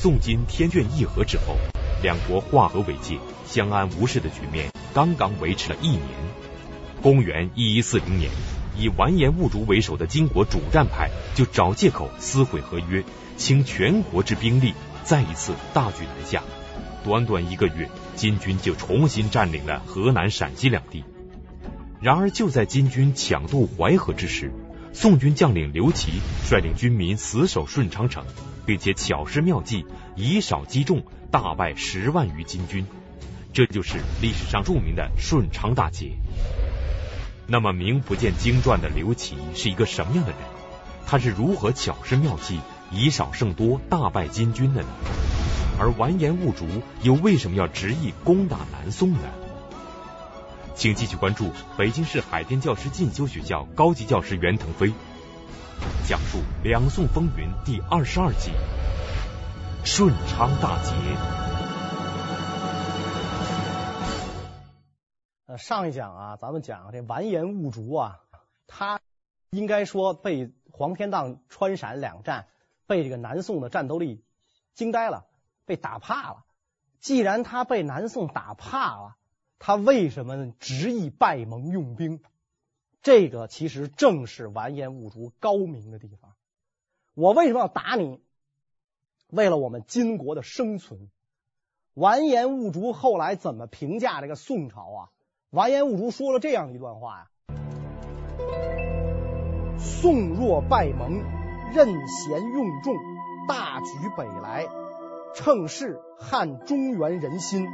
[0.00, 1.56] 宋金天隽议和之后，
[2.04, 6.02] 两国化和为界、相安无事的局面刚刚维持了一年。
[7.02, 8.30] 公元一一四零年，
[8.78, 13.02] 以完颜兀术为首的金国主战派就找借口撕毁合约，
[13.36, 14.72] 倾全国之兵力，
[15.02, 16.44] 再一次大举南下。
[17.02, 21.02] 短短一个月，金军就重新占领了河南、陕西两地。
[22.00, 24.52] 然而，就在金军抢渡淮河之时，
[24.92, 26.12] 宋军将领刘琦
[26.44, 28.24] 率领军民死守顺昌城，
[28.66, 29.84] 并且巧施妙计，
[30.16, 32.84] 以少击众，大败十万余金军。
[33.52, 36.12] 这就是历史上著名的顺昌大捷。
[37.46, 40.40] 那么，名不见经传的刘琦是一个什么样的人？
[41.06, 42.60] 他是如何巧施妙计，
[42.90, 44.88] 以少胜多，大败金军的呢？
[45.78, 46.66] 而完颜兀术
[47.02, 49.20] 又为什么要执意攻打南宋呢？
[50.78, 54.92] 请继续关注北京市海淀教师进修学校高级教师袁腾飞
[56.06, 58.52] 讲述两宋风云第二十二集
[59.84, 60.92] 顺昌大捷。
[65.46, 68.20] 呃，上一讲啊，咱们讲这完颜兀术啊，
[68.68, 69.00] 他
[69.50, 72.46] 应该说被黄天荡、川陕两战，
[72.86, 74.22] 被这个南宋的战斗力
[74.74, 75.26] 惊呆了，
[75.64, 76.44] 被打怕了。
[77.00, 79.16] 既然他被南宋打怕了，
[79.58, 82.20] 他为什么执意拜盟用兵？
[83.02, 86.32] 这个其实正是完颜兀术高明的地方。
[87.14, 88.20] 我为什么要打你？
[89.28, 91.10] 为了我们金国的生存。
[91.94, 95.10] 完颜兀术后来怎么评价这个宋朝啊？
[95.50, 97.30] 完颜兀术说了这样一段话呀
[99.78, 101.22] ：“宋若拜盟，
[101.74, 102.94] 任贤用众，
[103.48, 103.86] 大举
[104.16, 104.68] 北来，
[105.34, 107.66] 乘势撼中原人心。”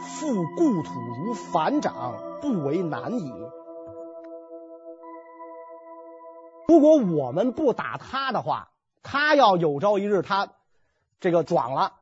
[0.00, 3.32] 复故土如反掌，不为难也。
[6.68, 8.70] 如果我们不打他的话，
[9.02, 10.52] 他要有朝一日他
[11.20, 11.94] 这个壮了，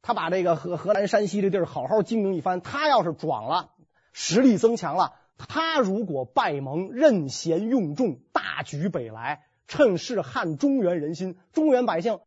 [0.00, 3.70] 他把这个河河南、山西这地儿好好经营一番，他要是壮了，
[4.12, 11.36] 实力增强了，他如果拜盟，任贤用众，大举北来，趁势撼中原人心。
[11.52, 12.20] 中原百姓，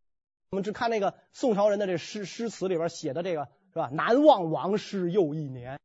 [0.49, 3.47] 我们只看那个宋朝人的这诗诗词里边写的这个。
[3.75, 3.89] 是吧？
[3.91, 5.81] 难忘王师又一年，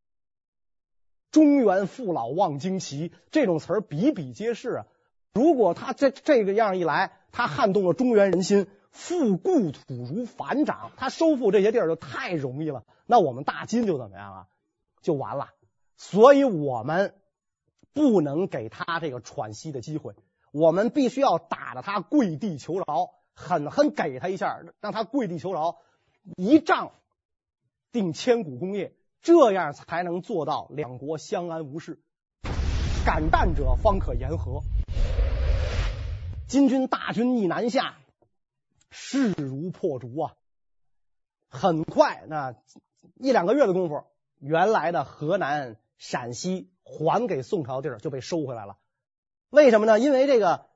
[1.33, 4.87] 中原父老望旌旗，这种词儿比比皆是啊。
[5.35, 12.85] 如果他这这个样一来，他撼动了中原人心，复故土如反掌，他收复这些地儿就太容易了。
[13.07, 14.47] 那我们大金就怎么样啊？
[15.03, 15.49] 就完了。
[15.97, 17.17] 所以我们
[17.93, 20.15] 不能给他这个喘息的机会，
[20.53, 25.79] 我们必须要打得他跪地求饶，狠狠给他一下，让他跪地求饶，
[26.37, 26.93] 一仗。
[27.93, 32.01] 定千古功业，这样才能做到两国相安无事。
[33.05, 34.63] 敢战者方可言和。
[36.47, 37.97] 金军大军一南下，
[38.91, 40.35] 势如破竹啊！
[41.49, 42.55] 很快，那
[43.17, 44.05] 一两个月的功夫，
[44.39, 48.77] 原来的河南、陕西还给宋朝地儿就被收回来了。
[49.49, 49.99] 为什么呢？
[49.99, 50.67] 因为这个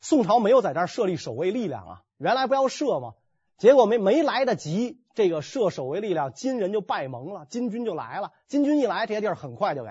[0.00, 3.14] 宋朝没有在这儿设立守卫力量啊，原来不要设吗？
[3.60, 8.32] 结果没没来得及，这个设守卫力量，金人就拜盟了，金军就来了。
[8.46, 9.90] 金军一来，这些地儿很快就给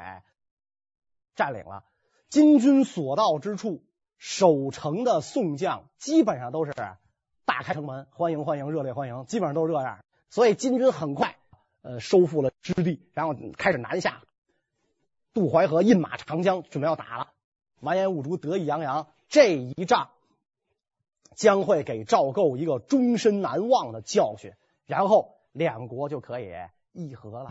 [1.35, 1.83] 占领了。
[2.29, 3.83] 金军所到之处，
[4.17, 6.73] 守城的宋将基本上都是
[7.45, 9.99] 大开城门，欢迎欢迎，热烈欢迎，基本上都是这样。
[10.31, 11.35] 所以金军很快
[11.83, 14.23] 呃收复了失地，然后开始南下，
[15.31, 17.33] 渡淮河，饮马长江，准备要打了。
[17.81, 20.09] 完颜兀术得意洋洋，这一仗。
[21.39, 24.51] 将会给赵构一个终身难忘的教训，
[24.85, 26.49] 然后两国就可以
[26.91, 27.49] 议和了。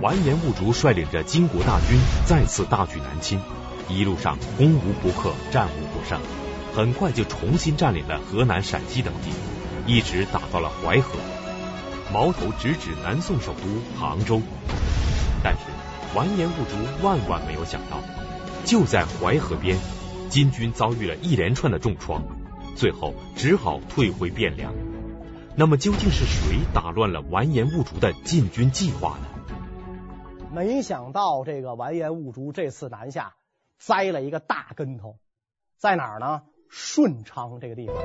[0.00, 3.40] 完颜兀术率领着金国大军再次大举南侵，
[3.88, 6.20] 一路上攻无不克，战无不胜，
[6.72, 9.32] 很快就重新占领了河南、陕西等地，
[9.92, 11.18] 一直打到了淮河，
[12.12, 14.40] 矛头直指南宋首都杭州。
[15.42, 15.58] 但是
[16.16, 18.00] 完颜兀术万万没有想到，
[18.64, 19.76] 就在淮河边，
[20.30, 22.22] 金军遭遇了一连串的重创。
[22.78, 24.72] 最后只好退回汴梁。
[25.56, 29.26] 那么究竟是谁打乱了完颜兀术的进军计划呢？
[30.54, 33.34] 没想到这个完颜兀术这次南下
[33.78, 35.18] 栽了一个大跟头，
[35.76, 36.42] 在哪儿呢？
[36.68, 37.96] 顺昌这个地方，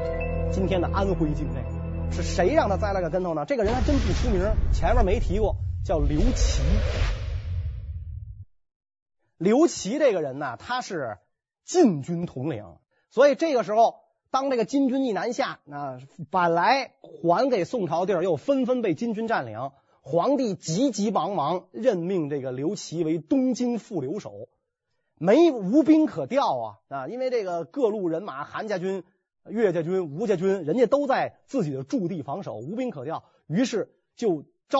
[0.51, 1.63] 今天的安徽境内。
[2.11, 3.45] 是谁让他栽了个跟头呢？
[3.45, 4.41] 这个人还真不出名，
[4.73, 5.55] 前面没提过，
[5.85, 6.63] 叫刘琦。
[9.37, 11.19] 刘琦这个人呢，他是
[11.63, 12.65] 禁军统领，
[13.11, 14.01] 所以这个时候。
[14.33, 15.99] 当这个金军一南下，那
[16.31, 19.69] 本来还给宋朝地儿又纷纷被金军占领，
[20.01, 24.49] 皇帝急急忙忙任命这个刘琦为东京副留守，
[25.19, 27.07] 没无兵可调啊啊！
[27.07, 29.03] 因为这个各路人马，韩家军、
[29.47, 33.25] 岳家军、吴家军，人家都在自己的驻地防守，无兵可调。
[33.45, 34.79] 于是就招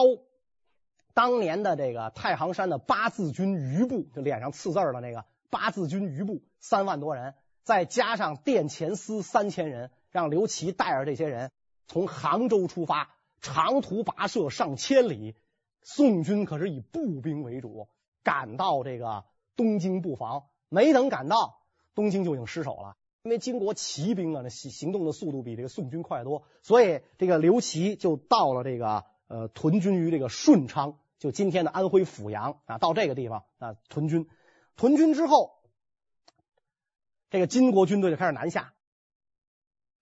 [1.14, 7.34] 当年的这个太行山的八字军余部，就脸上刺字的那个八字军余部三万多人，
[7.64, 11.50] 再加上殿前司三千人，让刘琦带着这些人
[11.88, 15.34] 从杭州出发，长途跋涉上千里。
[15.82, 17.88] 宋军可是以步兵为主，
[18.22, 19.24] 赶到这个
[19.56, 21.58] 东京布防，没等赶到，
[21.94, 22.96] 东京就已经失守了。
[23.22, 34.28] 因为经过骑兵啊，那行行动的速度比这个宋军快多，所以这个刘琦就到了这个呃屯军于这个顺昌，就今天的安徽阜阳啊，到这个地方啊屯军。
[34.76, 35.53] 屯军之后，
[37.34, 38.74] 这个金国军队就开始南下。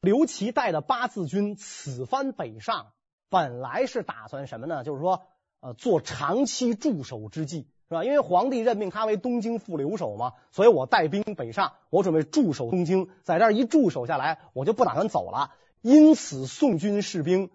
[0.03, 2.93] 刘琦带的八字军此番北上，
[3.31, 4.85] 本来是打算什么呢？
[4.85, 5.23] 就是说。
[5.61, 8.03] 呃，做长期驻守之计是吧？
[8.03, 15.55] 因为皇帝任命他为东京副留守嘛，所以我带兵北上，我准备驻守东京，在这儿一驻守下来，我就不打算走了。
[15.81, 17.49] 因此，宋军士兵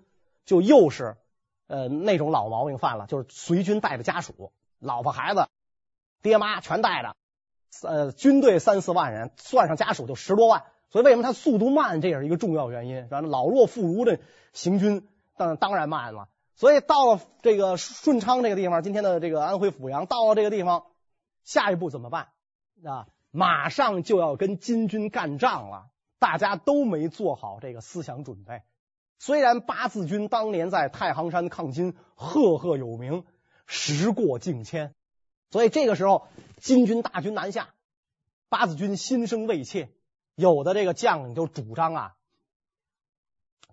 [0.45, 1.17] 就又是
[1.67, 5.49] 呃那种老毛病犯了，就是随军带着家属、老婆孩子、
[6.21, 7.13] 爹妈全带着，
[7.83, 10.63] 呃，军队三四万人，算上家属就十多万。
[10.89, 13.21] 所以为什么他速度慢，这也是一个重要原因，是吧？
[13.21, 14.19] 老弱妇孺的
[14.53, 16.29] 行军，当当然慢了。
[16.55, 20.85] 所以到了这个顺昌这个地方，今天的这个安徽阜阳，到了这个地方，
[21.43, 22.29] 下一步怎么办
[22.83, 23.07] 啊？
[23.31, 25.87] 马上就要跟金军干仗了，
[26.17, 28.61] 大家都没做好这个思想准备。
[29.19, 33.25] 虽然八字军当年在太行山抗金赫赫有名，
[33.65, 34.95] 时过境迁，
[35.49, 36.27] 所以这个时候
[36.61, 37.69] 金军大军南下，
[38.49, 39.89] 八字军心生畏怯，
[40.35, 42.15] 有的这个将领就主张啊，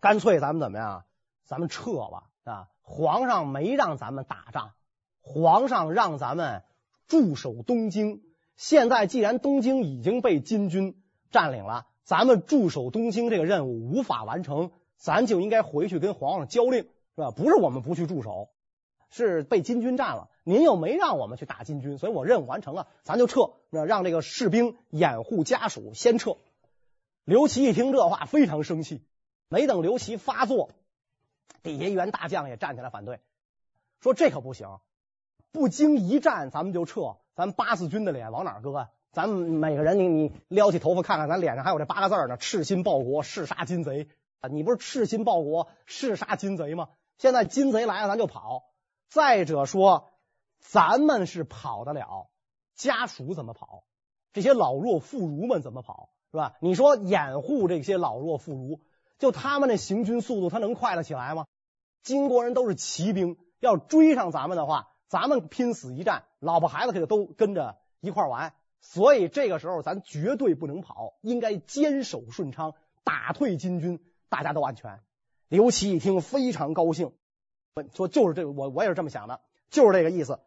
[0.00, 1.04] 干脆咱们怎么样？
[1.44, 2.68] 咱们撤吧啊！
[2.80, 4.72] 皇上没让咱们打仗，
[5.20, 6.62] 皇上让咱们
[7.06, 8.22] 驻守东京。
[8.56, 16.84] 现在既然东京已经被金军占领了，咱们驻守东京这个任务无法完成，咱就应该回去跟皇上交令，
[17.14, 17.30] 是吧？
[17.30, 18.48] 不是我们不去驻守，
[19.16, 20.28] 是被金军占了。
[20.42, 23.52] 您又没让我们去打金军，所以我任务完成了，咱就撤。
[23.70, 26.36] 那让这个士兵掩护家属先撤。
[27.24, 29.02] 刘琦一听这话，非常生气。
[29.48, 30.70] 没等刘琦发作。
[31.62, 33.20] 底下一员大将也站起来反对，
[34.00, 34.80] 说这可不行，
[35.52, 38.90] 不经一战咱们就撤，咱八字军的脸往哪搁啊？
[39.12, 44.08] 咱们每个人你你撩起头发看看，咱脸上还有这八个字呢：赤心报国，誓杀金贼
[44.40, 44.48] 啊！
[44.48, 46.88] 你不是赤心报国，誓杀金贼吗？
[47.16, 48.64] 现在金贼来了，咱就跑。
[49.14, 50.10] 再者说，
[50.58, 52.26] 咱们是跑得了，
[52.74, 53.84] 家属怎么跑？
[54.32, 56.10] 这些老弱妇孺们怎么跑？
[56.32, 56.56] 是吧？
[56.60, 58.80] 你说掩护这些老弱妇孺。
[59.20, 61.46] 就他们那行军速度，他能快得起来吗？
[62.02, 68.52] 金国人都是骑兵，要追上咱们的话，咱们拼死一战，老婆孩子可就都跟着一块玩。
[68.80, 72.74] 所以这个时候，咱绝对不能跑，应该坚守顺昌，
[73.04, 74.98] 打退金军，大家都安全。
[75.46, 77.12] 刘琦一听非常高兴，
[77.92, 80.38] 说就是这个，我我也是这么想的，就是这个意思。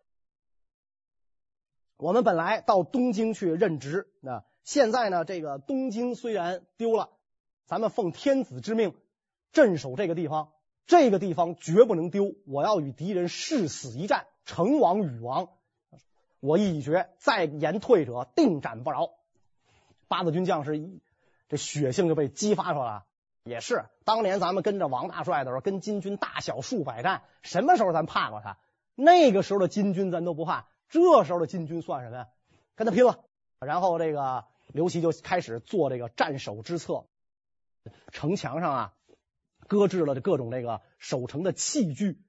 [1.98, 7.10] 我们本来到东京去任职，那现在呢，这个东京虽然丢了。
[7.66, 8.96] 咱们奉天子之命
[9.52, 10.54] 镇守这个地方，
[10.86, 12.34] 这个地方绝不能丢。
[12.46, 15.50] 我要与敌人誓死一战，成王与王。
[16.40, 19.10] 我意已决，再言退者，定斩不饶。
[20.08, 20.90] 八字军将士
[21.50, 23.06] 这血性就被激发出来了。
[23.48, 28.58] 也是，当年咱们跟着王大帅的时候，跟金军大小数百战，什么时候咱怕过他？
[28.96, 32.28] 那个时候的金军咱都不怕，这时候的金军算什么呀？
[32.76, 33.20] 跟他拼了！
[33.60, 37.06] 然后这个刘琦就开始做这个战守之策。
[38.12, 38.94] 城墙上啊，
[39.68, 42.22] 搁置了各种这个守城的器具，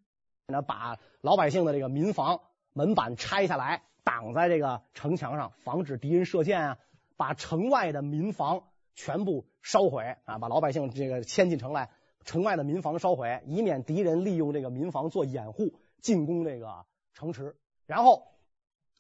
[0.47, 2.41] 那把老百姓的这个民房
[2.73, 6.79] 门板拆下来，挡在这个城墙上，防止敌人射箭啊。
[7.17, 8.63] 把城外的民房
[8.99, 11.91] 全部烧毁啊，把老百姓这个迁进城来，
[12.25, 17.55] 城外的民房烧毁，以免敌人利用这个民房做掩护进攻这个城池。
[17.87, 18.25] 然后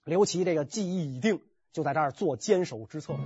[0.04, 1.40] 刘琦这个计议已定，
[1.72, 3.16] 就在这儿做坚守之策。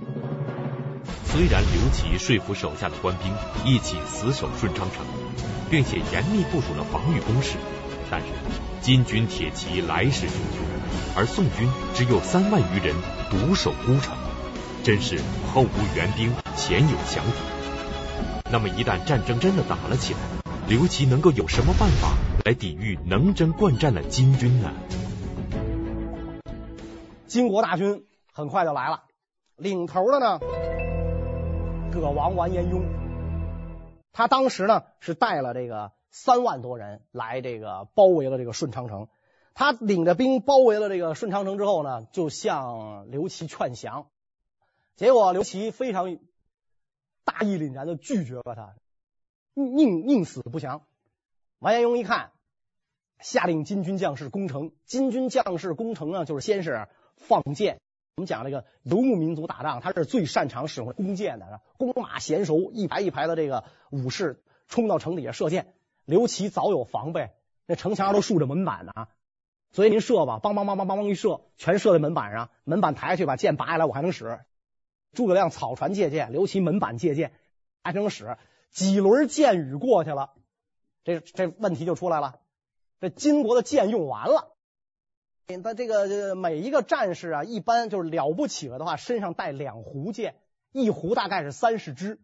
[1.25, 3.31] 虽然刘琦说服手下的官兵
[3.71, 5.05] 一起死守顺昌城，
[5.69, 7.59] 并且严密部署了防御工事，
[8.09, 8.27] 但是
[8.81, 12.95] 金军铁骑来势汹汹，而宋军只有三万余人
[13.29, 14.17] 独守孤城，
[14.83, 15.17] 真是
[15.53, 18.51] 后无援兵，前有强敌。
[18.51, 20.19] 那么一旦战争真的打了起来，
[20.67, 24.73] 刘琦能够有什么办法来抵御能征惯战的金军呢？
[27.27, 29.03] 金国大军很快就来了，
[29.55, 30.41] 领头的呢？
[31.93, 32.83] 葛王完颜雍，
[34.11, 39.07] 他当时呢是带了这个三万多人来这个包围了这个顺昌城。
[39.53, 44.07] 他领着兵包围了这个顺昌城之后呢，就向刘琦劝降。
[44.95, 46.17] 结果刘琦非常
[47.23, 48.75] 大义凛然的拒绝了他，
[49.53, 50.83] 宁宁死不降。
[51.59, 52.31] 完颜雍一看
[53.19, 54.71] 下令金军将士攻城。
[54.85, 57.79] 金军将士攻城呢，就是先是放箭。
[58.15, 65.73] 我们讲这个游牧民族打仗，他是最擅长使用弓箭的，弓马娴熟，一排一排的这个武士冲到城底下射箭。
[66.05, 67.31] 刘琦早有防备，
[67.65, 69.07] 那城墙上都竖着门板呢，
[69.71, 74.39] 所以您射吧，梆梆梆梆梆梆一射，全射在门板上，门板抬下去，把箭拔下来，我还能使。
[75.13, 77.33] 诸葛亮草船借箭，刘琦门板借箭，
[77.83, 78.37] 还能使。
[78.71, 80.31] 几轮箭雨过去了，
[81.03, 82.39] 这这问题就出来了，
[82.99, 84.55] 这金国的箭用完了。
[85.63, 90.35] 他这个每一个战士啊，一般就是了不起了的话，身上带两壶箭，
[90.71, 92.19] 一壶大概是三十支。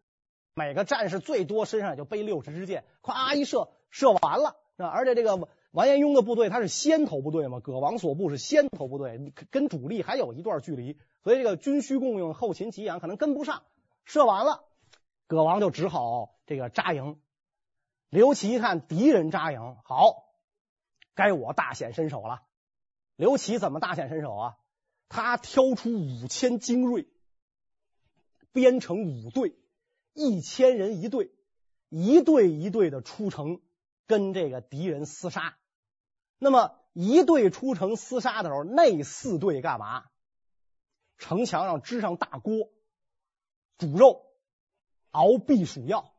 [0.56, 4.56] 每个战士最多身上也就背六十支箭，咵一射，射完了。
[4.78, 13.64] 而且这个完颜雍的部队他是先头部队嘛，葛王所部是先头部队，跟主力还有一段距离，所以这个军需供应、后勤给养可能跟不上。
[14.04, 14.64] 射完了，
[15.28, 17.20] 葛王就只好这个扎营。
[18.10, 20.26] 刘琦一看敌人扎营，好，
[21.14, 22.42] 该我大显身手了。
[23.16, 24.58] 刘琦怎么大显身手啊？
[25.08, 27.06] 他挑出五千精锐，
[28.52, 29.56] 编成五队。
[30.14, 31.32] 一千人一队，
[31.90, 33.62] 一队一队的出城
[34.08, 35.56] 跟这个敌人厮杀。
[36.40, 40.06] 那么一队出城厮杀的时候，那四队干嘛？
[41.18, 42.70] 城墙上支上大锅，
[43.78, 44.26] 煮肉，
[45.12, 46.14] 熬避暑药。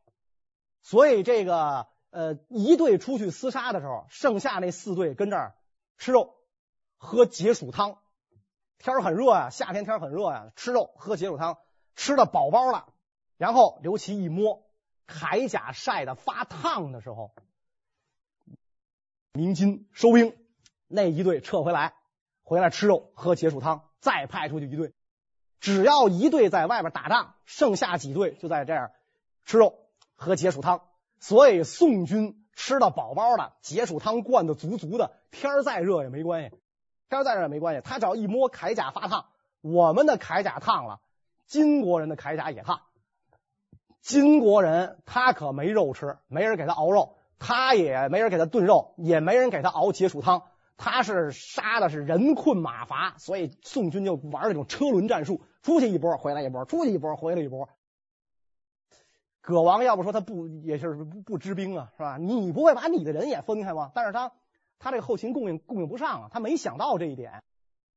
[0.83, 5.57] 所以这个呃，一队出去厮杀的时候，剩下那四队跟这儿
[5.97, 6.37] 吃肉，
[6.99, 7.99] 喝解暑汤。
[8.79, 11.59] 天很热呀，夏天天很热呀，吃肉喝解暑汤，
[11.97, 12.93] 吃的饱饱了。
[13.37, 14.67] 然后刘琦一摸
[15.07, 17.35] 铠甲晒得发烫的时候，
[19.33, 20.35] 鸣金收兵，
[20.89, 21.95] 那一队撤回来，
[22.43, 24.93] 回来吃肉喝解暑汤，再派出去一队，
[25.61, 28.93] 只要一队在外边打仗，剩下几队就在这儿
[29.45, 30.83] 吃肉喝解暑汤。
[31.21, 36.59] 所以宋军吃得饱饱的，解暑汤灌的足足的，天再热也没关系，
[37.09, 39.27] 天再热也没关系，他只要一摸铠甲发烫，
[39.61, 41.01] 我们的铠甲烫了，
[41.47, 42.81] 金国人的铠甲也烫。
[44.01, 50.45] 金国人他可没肉吃，没人给他熬肉，他也没人给他炖肉，也没人给他熬解暑汤。
[50.77, 57.69] 他是杀的是人困马乏，所以宋军就玩这种车轮战术，出去一波回来一波，出去一波回来一波。
[59.41, 62.17] 葛王要不说他不也是不不知兵啊，是吧？
[62.19, 63.91] 你不会把你的人也分开吗？
[63.95, 64.31] 但是他
[64.79, 67.43] 他这个后勤供应供应不上啊，他没想到这一点，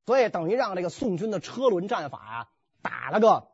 [0.06, 2.48] 所以等于让这个宋军的车轮战法啊
[2.82, 3.48] 打了个。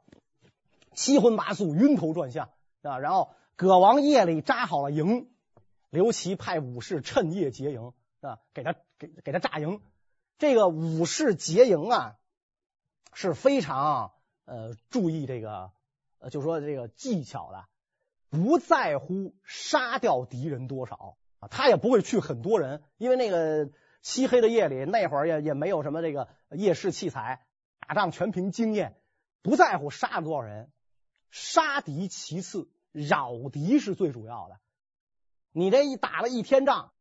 [0.92, 2.50] 七荤八素，晕头转向
[2.82, 2.98] 啊！
[2.98, 5.28] 然后葛王夜里扎好了营，
[5.90, 9.82] 刘琦派武士趁夜劫营啊，给他给给他炸营。
[10.38, 12.16] 这个武士劫营啊，
[13.12, 14.12] 是非常
[14.44, 15.72] 呃注意这个
[16.18, 17.64] 呃，就说这个技巧的，
[18.28, 23.70] 不在乎杀掉敌人多少啊，他也不会去很多人，因为那个
[24.00, 27.44] 漆黑的夜里，那会儿也也没有什么这个夜视器材，
[27.80, 28.96] 打仗全凭经验，
[29.42, 30.70] 不在乎杀了多少人。
[31.30, 34.58] 杀敌其次，扰敌是最主要的。
[35.52, 36.92] 你这一打了一天仗，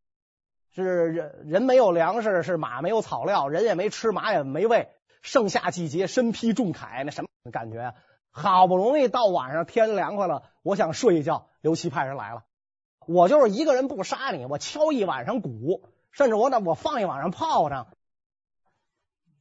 [0.74, 4.89] 是人人没有粮食，是马没有草料，人也没吃，马也没喂。
[5.22, 7.94] 盛夏季节，身披重铠，那什么感觉啊？
[8.32, 11.48] 好不容易到晚上天凉快了，我想睡一觉。
[11.62, 12.46] 刘琦派人来了，
[13.06, 17.88] 我就是一个人不杀你，我敲一晚上鼓，甚至我那我放一晚上炮仗，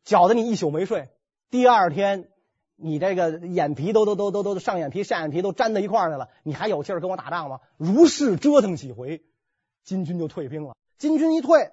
[0.04, 1.08] 搅得你一宿没睡。
[1.50, 2.30] 第二天。
[2.80, 7.60] 你这个眼皮都都都都都上眼皮下眼皮都粘在一块儿去了，你还有气儿跟我打仗吗？
[7.76, 9.24] 如是折腾几回，
[9.82, 10.76] 金军就退兵了。
[10.96, 11.72] 金军一退，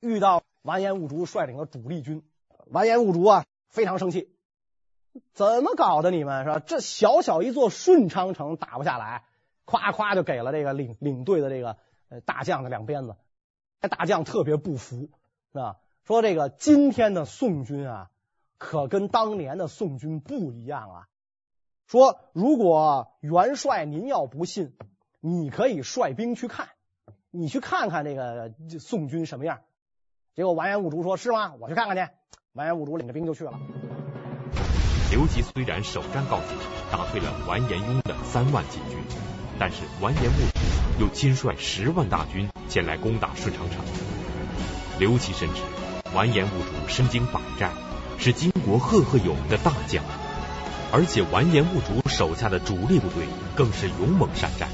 [0.00, 2.22] 遇到完颜兀术率领的主力军，
[2.68, 4.34] 完颜兀术啊非常生气，
[5.34, 6.58] 怎么搞的你们是吧？
[6.58, 9.24] 这小小一座顺昌城打不下来，
[9.66, 11.76] 夸夸就给了这个领领队的这个
[12.08, 13.14] 呃大将的两鞭子。
[13.82, 15.10] 这大将特别不服，
[15.52, 15.76] 是吧？
[16.06, 18.10] 说这个今天的宋军啊。
[18.58, 21.08] 可跟当年的宋军不一样啊！
[21.86, 24.74] 说如果元帅您要不信，
[25.20, 26.68] 你可以率兵去看，
[27.30, 29.60] 你去看看那个宋军什么样。
[30.34, 31.54] 结果完颜兀术说：“是吗？
[31.60, 32.10] 我去看看去。”
[32.54, 33.52] 完颜兀术领着兵就去了。
[35.10, 36.46] 刘琦虽然首战告捷，
[36.90, 38.98] 打退了完颜雍的三万禁军，
[39.58, 43.84] 但是完颜兀术又亲率十万大军前来攻打顺昌城。
[44.98, 45.60] 刘琦深知
[46.14, 47.83] 完颜兀术身经百战。
[48.18, 50.02] 是金国赫赫有名的大将，
[50.92, 54.68] 而且完颜兀术手下的主力部队更是勇猛善战。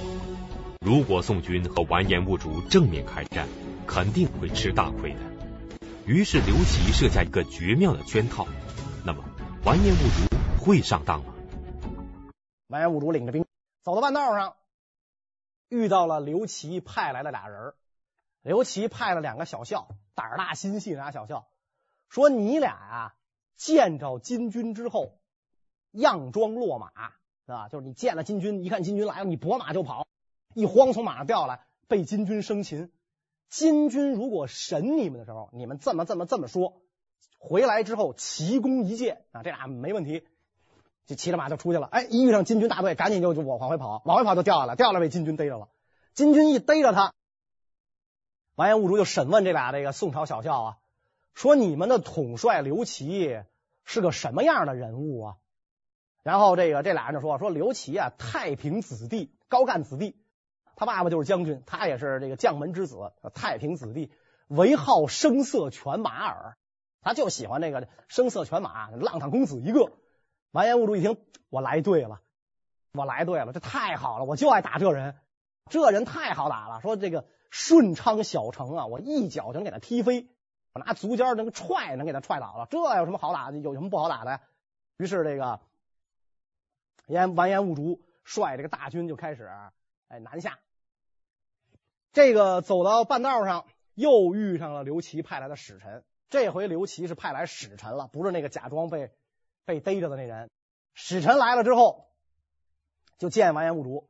[0.80, 3.48] 如果宋军和完颜兀术正面开战，
[3.86, 5.20] 肯定会吃大亏的。
[6.06, 8.46] 于是刘琦设下一个绝妙的圈套。
[9.04, 9.24] 那么
[9.64, 11.34] 完颜兀术会上当吗？
[12.68, 13.44] 完颜兀术领着兵
[13.82, 14.54] 走到半道上，
[15.68, 17.74] 遇到了刘琦派来的俩人。
[18.42, 21.48] 刘琦派了两个小校，胆大心细俩小校，
[22.08, 23.14] 说你俩啊，
[23.60, 25.18] 见着金军之后，
[25.92, 26.90] 佯装落马
[27.44, 30.06] 啊，就是你见了金军，一看金军来了，你拨马就跑，
[30.54, 32.90] 一慌从马上掉下来，被金军生擒。
[33.50, 36.80] 金军如果审你们的时候，你们这么这么这么说，
[37.38, 40.26] 回来之后奇功一件啊，这俩没问题，
[41.04, 41.86] 就骑着马就出去了。
[41.88, 45.68] 哎，一遇上金军大队，赶紧就就往往回跑，往回跑就掉下来，掉下来被金军逮着了。
[46.14, 47.12] 金军一逮着他，
[48.54, 50.78] 完颜兀术就审问这俩这个宋朝小校啊，
[51.40, 53.40] 说你们的统帅刘琦
[53.82, 55.36] 是个什么样的人物啊？
[56.22, 60.22] 然后这个这俩人就说说刘琦啊，太平子弟，高干子弟。
[60.76, 64.12] 他爸爸就是将军，他也是这个将门之子，太平子弟，
[64.48, 66.58] 唯好声色犬马耳。
[67.00, 69.92] 他就喜欢那个声色犬马，浪荡公子一个。
[70.50, 71.16] 完颜兀术一听，
[71.48, 72.20] 我来对了，
[72.92, 75.16] 我来对了，这太好了，我就爱打这人，
[75.70, 76.82] 这人太好打了。
[76.82, 80.28] 说这个顺昌小城啊，我一脚就能给他踢飞，
[80.72, 82.66] 我拿足尖能踹，能给他踹倒了。
[82.70, 83.58] 这有什么好打的？
[83.58, 84.40] 有什么不好打的呀？
[84.96, 85.60] 于是这个
[87.06, 89.50] 完完颜兀术率这个大军就开始
[90.08, 90.58] 哎南下。
[92.12, 96.04] 这个走到半道上，又遇上了刘琦派来的使臣。
[96.28, 99.12] 这回刘琦是派来使臣了，不是那个假装被
[99.64, 100.50] 被逮着的那人。
[100.94, 102.08] 使臣来了之后，
[103.18, 104.08] 就见完颜兀术。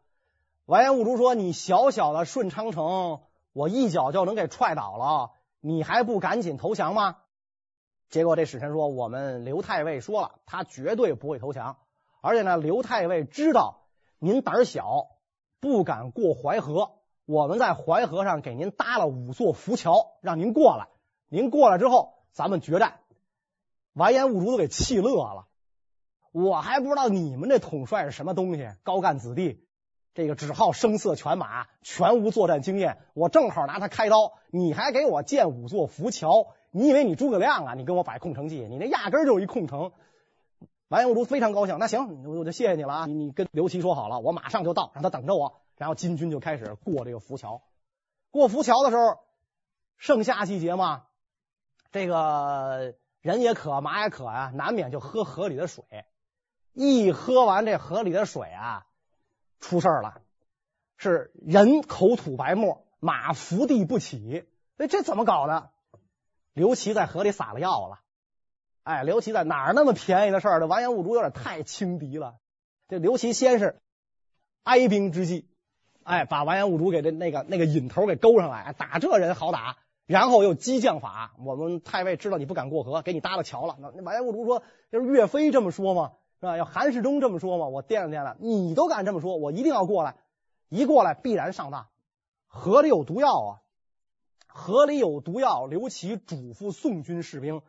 [0.66, 7.18] 完颜兀术说：“你小小的顺昌城，我一脚就能给踹倒了，你还不赶紧投降吗？”
[8.10, 11.78] 结果这使臣说：“我们刘太尉说了，他绝对不会投降。
[12.20, 13.86] 而且呢，刘太尉知道
[14.18, 15.06] 您胆小，
[15.60, 16.92] 不敢过淮河。”
[17.26, 20.88] 我们在淮河上给您搭了五座浮桥，让您过来。
[21.28, 22.98] 您过来之后，咱们决战。
[23.92, 25.46] 完颜兀术都给气乐了。
[26.32, 29.64] 我还不知道你们这统帅是什么东西，高干子弟，
[30.14, 32.98] 这个只好声色犬马，全无作战经验。
[33.14, 36.48] 我正好拿他开刀，你还给我建五座浮桥？
[36.70, 37.74] 你以为你诸葛亮啊？
[37.74, 38.60] 你跟我摆空城计？
[38.68, 39.92] 你那压根儿就是一空城。
[40.88, 43.06] 完颜兀术非常高兴，那行，我就谢谢你了啊！
[43.06, 45.60] 你你跟刘琦说好了，我马上就到，让他等着我。
[45.76, 47.62] 然后金军就开始过这个浮桥，
[48.32, 49.18] 过浮桥的时候，
[49.96, 51.04] 盛夏季节嘛，
[51.92, 55.84] 这个人也渴，马也渴啊，难免就喝河里的水。
[56.72, 58.84] 一喝完这河里的水啊，
[59.60, 60.22] 出事了，
[60.96, 64.46] 是人口吐白沫，马伏地不起。
[64.78, 65.70] 哎，这怎么搞的？
[66.52, 68.00] 刘琦在河里撒了药了。
[68.82, 70.60] 哎，刘琦在哪儿那么便宜的事儿？
[70.60, 72.36] 这完颜兀术有点太轻敌了。
[72.88, 73.80] 这刘琦先是
[74.64, 75.48] 哀兵之计。
[76.02, 79.76] 哎，把完颜兀术给这那个那个引头给勾上来，打这人好打。
[80.06, 83.76] 然后又激将法，我们太尉知道你不敢过河，给你搭了桥了。
[83.78, 86.56] 那完颜兀术说：“就是岳飞这么说嘛，是吧？
[86.56, 90.16] 要韩世忠这么说嘛，我掂量掂量，你都敢这么说，我一定要过来。
[90.68, 91.86] 一过来必然上当。
[92.46, 93.50] 河里有毒药啊，
[94.48, 95.66] 河里有毒药。
[95.66, 97.62] 刘琦嘱咐宋军士兵，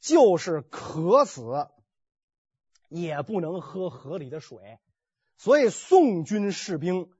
[0.00, 1.68] 就是渴死
[2.88, 4.78] 也不能喝河里的水。
[5.36, 7.10] 所以宋军士兵。”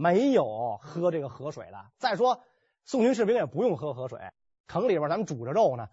[0.00, 1.86] 没有喝这个河水的。
[1.96, 2.40] 再说，
[2.84, 4.20] 宋军士兵也不用喝河水，
[4.68, 5.88] 城里边咱们煮着肉呢，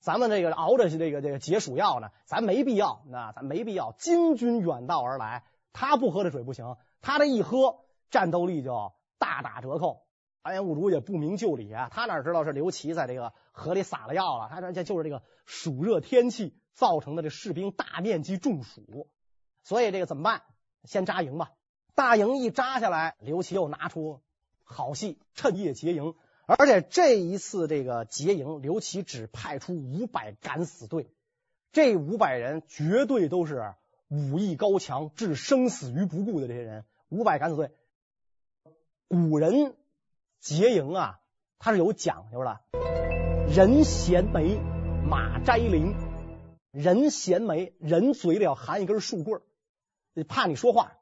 [0.00, 3.92] 咱们这个熬着这个这个解暑药呢，咱没必要，那咱没必要。
[3.92, 10.02] 金军远道而来，他不喝这水不行，他这一喝，战斗力就大打折扣。
[10.42, 14.48] 完颜兀术也不明就里啊，他哪知道是刘琦在这个河里撒了药了？
[14.50, 19.10] 他说这就是这个暑热天气造成的，这士兵大面积中暑，
[19.62, 20.42] 所以这个怎么办？
[20.84, 21.50] 先扎营吧。
[21.94, 24.22] 大营一扎下来，刘琦又拿出
[24.64, 26.14] 好戏，趁夜劫营。
[26.58, 31.08] 而且这一次这个劫营，刘琦只派出五百敢死队，
[31.70, 33.74] 这五百人绝对都是
[34.08, 36.84] 武艺高强、置生死于不顾的这些人。
[37.08, 37.70] 五百敢死队，
[39.06, 39.76] 古人
[40.40, 41.20] 劫营啊，
[41.60, 42.58] 他是有讲究的。
[43.54, 44.58] 人衔枚，
[45.08, 45.94] 马摘翎。
[46.72, 49.40] 人衔枚，人嘴里要含一根树棍，
[50.26, 50.99] 怕你说话。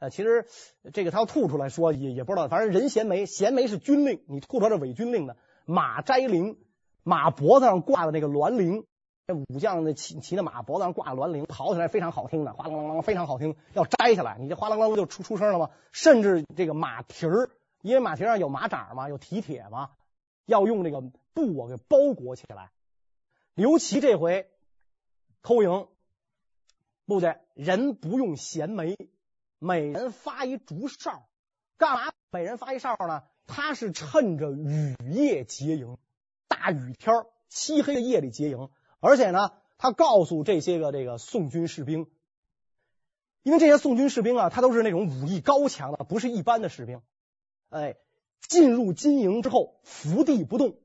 [0.00, 0.46] 呃，其实
[0.92, 5.36] 这个他要吐出来说也也不知道，反正人衔枚，衔枚是军令，你吐出来是伪军令的。
[5.66, 6.56] 马摘翎，
[7.02, 8.86] 马脖子上挂的那个銮铃，
[9.26, 13.56] 这武将那骑骑的马脖子上挂銮铃，跑起来非常好听的，哗啷啷啷非常好听。
[13.74, 15.70] 要摘下来，你这哗啷啷就出出声了吗？
[15.92, 17.50] 甚至这个马蹄儿，
[17.82, 19.90] 因为马蹄上有马掌嘛，有蹄铁嘛，
[20.46, 21.02] 要用这个
[21.34, 22.70] 布啊给包裹起来。
[23.54, 24.48] 刘琦这回
[25.42, 25.88] 偷营，
[27.04, 28.96] 不对，人不用衔枚。
[29.60, 31.28] 每人发一竹哨，
[31.76, 32.12] 干嘛？
[32.30, 33.22] 每人发一哨呢？
[33.46, 35.98] 他是趁着雨夜劫营，
[36.48, 38.70] 大雨天漆黑的夜里劫营，
[39.00, 42.06] 而且呢，他告诉这些个这个宋军士兵，
[43.42, 47.02] 因为这些宋军士兵啊，他都是那种武艺高强的，不是一般的士兵。
[47.68, 47.96] 哎，
[48.40, 50.78] 进入金营之后，伏地不动，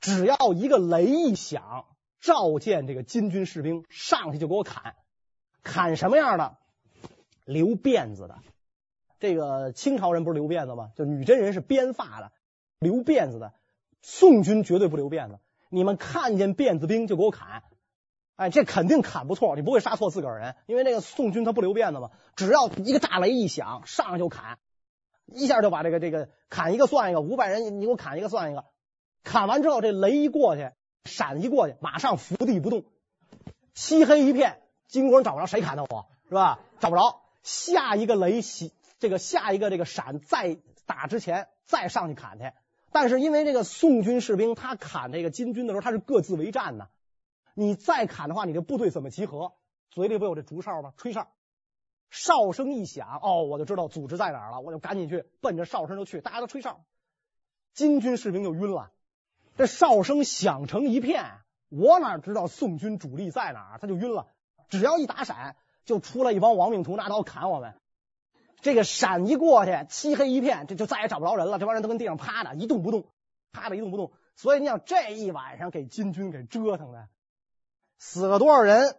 [0.00, 1.84] 只要一个雷一响，
[2.20, 4.96] 召见这个金军士兵上去就给我砍，
[5.62, 6.56] 砍什么样的？
[7.52, 8.38] 留辫子的。
[9.18, 10.92] 这个清朝人不是留辫子吗？
[10.96, 12.32] 就女真人是编发的，
[12.78, 13.52] 留辫子的。
[14.02, 17.62] 宋军绝对不留辫子，你们看见辫子兵就给我砍。
[18.36, 24.58] 哎，这肯定砍不错，你不会杀错自个儿人，因为那个宋军他不留辫子嘛，只要一个大雷一响，上来就砍，
[25.26, 28.64] 一下就把这个这个砍一个算一个，五百人你给我砍一个算一个，
[29.22, 30.70] 砍完之后这雷一过去，
[31.04, 32.84] 闪一过去，马上伏地不动，
[33.74, 36.60] 漆黑一片，金国人找不着谁砍的我，是吧？
[36.78, 38.72] 找不着，下一个雷袭。
[38.98, 42.52] 这个下一个这个闪再打之前再上去砍去，
[42.92, 46.88] 但是因为这个宋军士兵他砍这个金军的时候他是各自为战呢，
[47.54, 49.54] 你再砍的话，你这部队怎么集合？
[49.88, 50.92] 嘴里不有这竹哨吗？
[50.98, 51.32] 吹哨，
[52.10, 56.84] 哨声一响，哦，我就知道组织在哪儿了，我就赶紧去奔着哨声就去，大家都吹哨，
[57.72, 58.90] 金军士兵就晕了。
[59.56, 61.24] 这哨声响成一片，
[61.70, 63.78] 我哪知道宋军主力在哪儿？
[63.78, 64.26] 他就晕了。
[64.68, 67.74] 只要一打闪，就出来一帮亡命徒拿刀砍我们。
[68.60, 71.58] 这个闪一过去，漆黑一片，这就再也找不着人了。
[71.58, 73.06] 这帮人都跟地上趴着，一动不动，
[73.52, 74.12] 趴着一动不动。
[74.36, 77.08] 所以你想，这一晚上给金军给折腾的，
[77.98, 78.96] 死了多少人？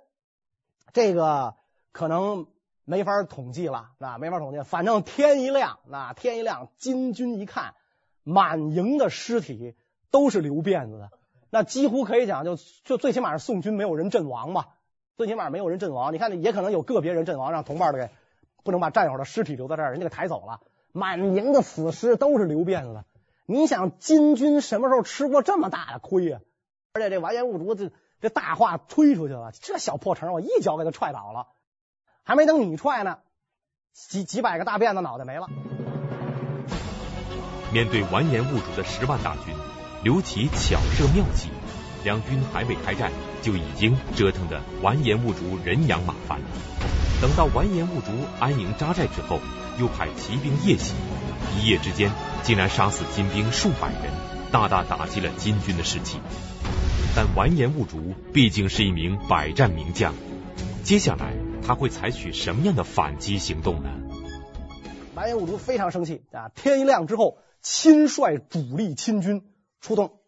[0.93, 1.55] 这个
[1.91, 2.47] 可能
[2.85, 4.61] 没法统计了，那没法统计。
[4.63, 7.75] 反正天一亮，那天一亮，金军一看，
[8.23, 9.75] 满营的尸体
[10.09, 11.11] 都是留辫子的，
[11.49, 14.69] 那几乎可以讲，就就最起码是宋军没有人阵亡吧，
[15.21, 16.11] 最起码没有人阵亡。
[16.15, 18.11] 你看，也可能有个别人阵亡，让同伴的给。
[18.63, 20.61] 不能把战友的尸体留在这儿，人家给抬走了。
[20.91, 23.03] 满营的死尸都是留辫子。
[23.45, 26.39] 你想金军什么时候吃过这么大的亏呀？
[26.93, 31.47] 而且这完颜兀术这这大话推出去了，这小破城我一脚给他踹倒了，
[32.23, 33.17] 还没等你踹呢，
[33.93, 35.47] 几几百个大辫子脑袋没了。
[37.73, 39.55] 面对完颜兀术的十万大军，
[40.03, 41.49] 刘琦巧设妙计，
[42.03, 43.11] 两军还未开战，
[43.41, 46.45] 就已经折腾得完颜兀术人仰马翻了。
[47.21, 48.07] 等到完颜兀术
[48.39, 49.39] 安营扎寨之后，
[49.79, 50.93] 又派骑兵夜袭，
[51.55, 52.11] 一夜之间
[52.43, 54.11] 竟然杀死金兵数百人，
[54.51, 56.19] 大大打击了金军的士气。
[57.15, 60.13] 但完颜兀术毕竟是一名百战名将，
[60.83, 63.89] 接下来他会采取什么样的反击行动呢？
[65.13, 66.49] 完颜兀术非常生气啊！
[66.55, 69.43] 天一亮之后，亲率主力亲军
[69.81, 70.20] 出动，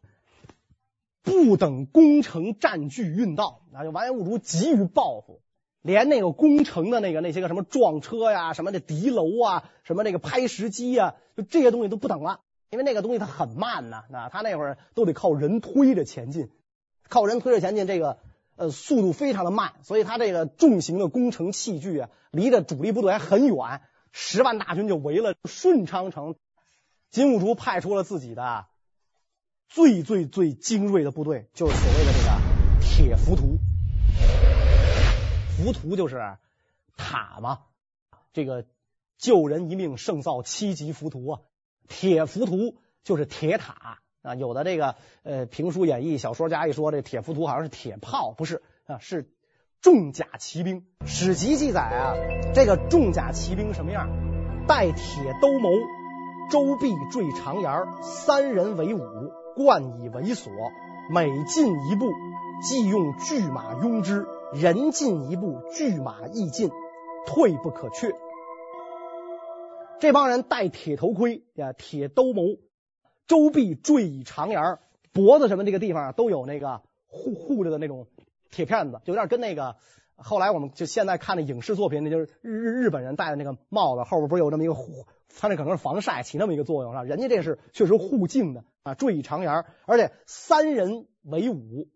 [1.46, 5.42] 不等攻城战据运到，那就完颜兀术急于报复。
[5.82, 16.50] 连那个攻城的那个那些个什么撞车呀，什么的敌楼啊，什么那个拍石机呀，就这些东西都不等了，因为那个东西它很慢呐，那他那会儿都得靠人推着前进，
[17.10, 18.20] 靠人推着前进，这个
[18.56, 23.82] 呃速度非常的慢，所以他这个重型的攻城器具啊，离着主力部队还很远，
[24.14, 26.36] 十万大军就围了顺昌城。
[27.10, 28.66] 金兀术派出了自己的
[29.74, 33.58] 最最最精锐的部队，就是所谓的这个铁浮屠。
[35.58, 36.38] 浮屠就是
[36.96, 37.62] 塔嘛，
[38.34, 38.68] 这个
[39.18, 41.40] 救人一命胜造七级浮屠啊。
[41.88, 44.36] 铁浮屠就是铁塔啊。
[44.36, 49.28] 有的这个呃评书演义小说家一说这铁浮屠好像是铁炮，不是啊，是
[49.82, 50.86] 重甲骑兵。
[51.04, 52.14] 史籍记载啊，
[52.54, 54.08] 这个重甲骑兵什么样？
[54.68, 55.82] 戴铁兜鍪，
[56.52, 59.02] 周臂坠长檐，三人为伍，
[59.56, 60.52] 冠以为索，
[61.12, 62.12] 每进一步，
[62.68, 64.26] 即用巨马拥之。
[64.54, 66.70] 人进一步，巨马亦进，
[67.26, 68.12] 退不可却。
[70.00, 72.60] 这帮人戴铁头盔呀，铁兜鍪，
[73.26, 74.78] 周臂坠以长檐，
[75.12, 78.06] 脖子什么这个地方都有那个护护着的那种
[78.52, 79.76] 铁片子，就有点跟那个
[80.24, 85.06] 后来我们就现在看的影视作品，那就是日日本人戴的那个帽子，后边不是有这么一个护，
[85.38, 87.04] 他那可能是防晒起那么一个作用是吧？
[87.04, 91.90] 人家这是确实护颈的啊，缀以长檐，而且三人为伍，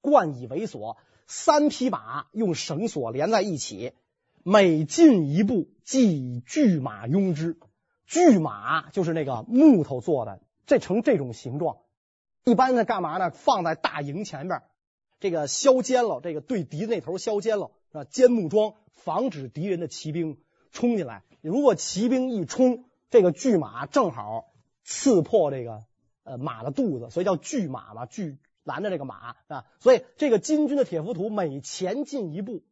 [0.00, 0.96] 冠以为锁。
[1.26, 3.94] 三匹马用绳索连在一起，
[4.42, 7.56] 每进一步，即以巨马拥之。
[8.06, 11.78] 巨马就是那个木头做的，这成这种形状。
[12.44, 13.30] 一般的干嘛呢？
[13.30, 14.60] 放在大营前边，
[15.24, 20.36] 这个削尖了，这个对敌那头削尖了啊，尖木桩，防止敌人的骑兵
[20.70, 21.22] 冲进来。
[21.40, 25.84] 如果骑兵一冲，这个巨马正好刺破这个
[26.24, 28.36] 呃马的肚子，所以叫巨马嘛，巨。
[28.64, 32.62] 拦着这个马啊，所以这个金军的铁浮屠每前进一步，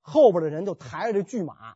[0.00, 1.74] 后边的人就抬着这巨马。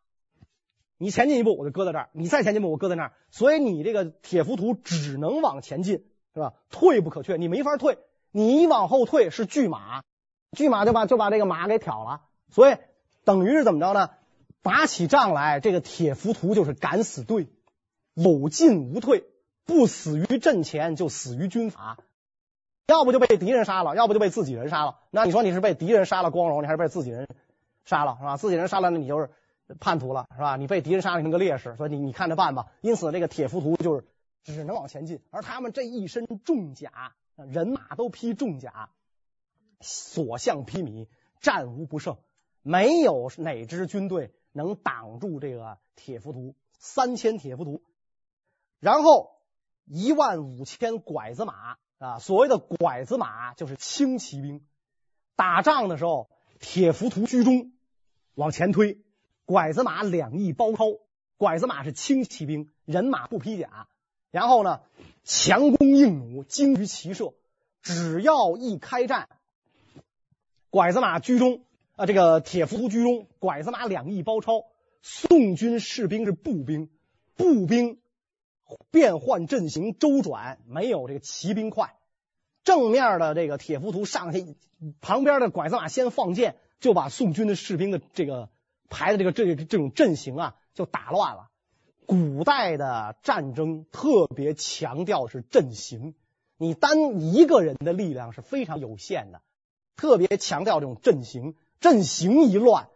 [0.98, 3.12] 你前进一步，我就搁在这儿；你再前进一步，我搁在那儿。
[3.32, 6.54] 所以你这个铁浮屠只能往前进，是吧？
[6.70, 7.98] 退不可却，你没法退。
[8.34, 10.04] 你往后退是巨马，
[10.56, 12.22] 巨马就把就把这个马给挑了。
[12.50, 12.76] 所以
[13.24, 14.10] 等于是怎么着呢？
[14.62, 17.48] 打起仗来，这个铁浮屠就是敢死队，
[18.14, 19.24] 有进无退，
[19.64, 21.98] 不死于阵前，就死于军法。
[22.86, 24.98] 要不就被敌人杀了，要不就被自己人杀了。
[25.10, 27.26] 那你说你是被敌人杀了光荣，你还是被自己人
[27.84, 28.36] 杀了，是吧？
[28.36, 29.30] 自己人杀了，那你就是
[29.80, 30.56] 叛徒了，是吧？
[30.56, 32.66] 你被敌人杀了，你是个烈士，所以你你看着办吧。
[32.82, 34.04] 因此，这个铁浮屠就是
[34.44, 38.90] 只能往前进，而他们这一身重甲，人马都披重甲，
[39.82, 41.08] 所向披靡，
[41.40, 42.16] 战无不胜，
[42.62, 46.54] 没有哪支军队能挡住这个铁浮屠。
[46.78, 47.80] 三千铁浮屠，
[48.80, 49.36] 然后
[49.84, 51.76] 一万五千拐子马。
[51.98, 54.66] 啊，所谓的拐子马就是轻骑兵，
[55.36, 57.70] 打仗的时候，铁浮屠居中，
[58.34, 58.98] 往前推，
[59.44, 60.86] 拐子马两翼包抄。
[61.36, 63.86] 拐子马是轻骑兵，人马不披甲，
[64.32, 64.80] 然后呢，
[65.22, 67.34] 强弓硬弩，精于骑射。
[67.82, 69.28] 只要一开战，
[70.72, 71.60] 拐子马居中
[71.96, 74.64] 啊，这个铁浮屠居中，拐子马两翼包抄。
[75.02, 76.88] 宋军士兵是步兵，
[77.36, 77.98] 步兵。
[78.90, 81.94] 变换阵型周转，没有这个骑兵快。
[82.64, 84.56] 正面的这个铁浮屠上去，
[85.02, 88.48] 旁边的拐子马先放箭，就把宋军的士兵的这个
[88.88, 91.50] 排的这个这这种阵型啊，就打乱了。
[92.06, 96.14] 古代的战争特别强调是阵型，
[96.56, 99.42] 你单一个人的力量是非常有限的，
[99.96, 102.88] 特别强调这种阵型，阵型一乱，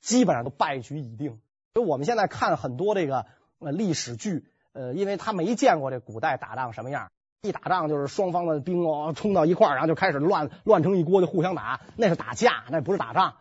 [0.00, 1.40] 基本上都败局已定。
[1.74, 3.26] 所以我们现在看很多这个。
[3.64, 13.36] 呃，历史剧，呃，因为他没见过这古代打仗什么样，一打仗就是双方的兵哦冲到一块儿，然后就开始乱乱成一锅，就互相打，那是打架，那不是打仗。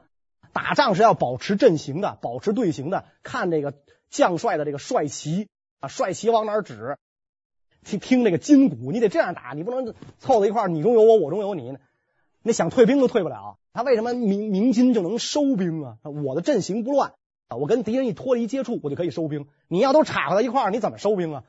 [0.53, 3.73] 打仗是要保持阵型的，保持队形的，看这个
[4.11, 6.99] 将帅的这个帅旗啊，帅旗往哪指，
[7.83, 11.75] 听听这个筋骨，你得这样打，你不能凑在一块，你中有我，我中有你，
[12.43, 13.57] 那想退兵都退不了。
[13.73, 15.97] 他为什么明明金就能收兵啊？
[16.03, 17.13] 我的阵型不乱。
[17.49, 19.47] 我跟敌人一脱离接触，我就可以收兵。
[19.67, 21.43] 你要都插在一块儿，你怎么收兵啊？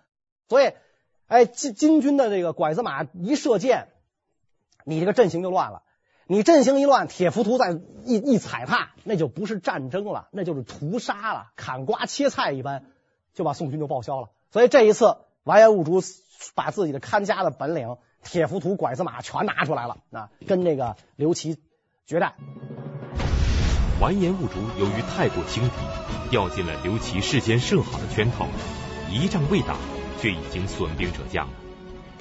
[0.49, 0.73] 所以，
[1.29, 3.89] 哎，金金军的这个拐子马一射箭，
[4.85, 5.83] 你这个阵型就乱了。
[6.27, 12.85] 你阵型一乱，铁浮屠再一一踩踏，那就不是战争了，那就是屠杀了，砍瓜切菜一般，
[13.33, 14.31] 就把宋军就报销了。
[14.51, 16.03] 所以这一次，完颜兀术
[16.55, 21.59] 把自己的看家的本领，铁浮屠、拐子马全拿出来了，啊，跟这个刘琦
[22.07, 22.35] 决战。
[24.01, 25.77] 完颜兀术由于太过轻敌，
[26.31, 28.47] 掉进了刘琦事先设好的圈套，
[29.11, 29.77] 一仗未打，
[30.21, 31.53] 却已经损兵折将了。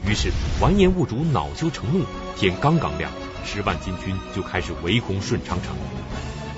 [0.06, 3.12] 于是完颜兀术恼羞成怒，天刚刚亮，
[3.46, 5.76] 十万金军就开始围攻顺昌城。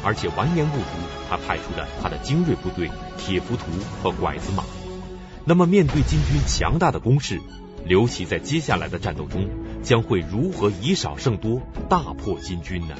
[0.05, 0.85] 而且完颜兀术
[1.29, 3.63] 他派出了他的精锐部队铁浮屠
[4.01, 4.63] 和拐子马。
[5.45, 7.39] 那么面对金军强大的攻势，
[7.85, 12.95] 刘琦在接下来的战斗中将会如何以少胜多，大破金军呢？